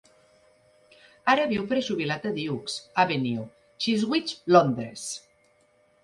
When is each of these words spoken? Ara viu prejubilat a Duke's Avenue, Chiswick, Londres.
Ara 1.33 1.41
viu 1.49 1.65
prejubilat 1.73 2.25
a 2.29 2.31
Duke's 2.37 2.77
Avenue, 3.03 3.43
Chiswick, 3.85 4.33
Londres. 4.55 5.05